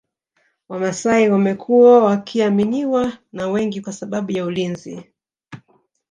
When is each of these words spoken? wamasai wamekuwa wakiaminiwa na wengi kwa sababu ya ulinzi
wamasai 0.69 1.29
wamekuwa 1.29 2.03
wakiaminiwa 2.03 3.11
na 3.31 3.47
wengi 3.49 3.81
kwa 3.81 3.93
sababu 3.93 4.31
ya 4.31 4.45
ulinzi 4.45 5.13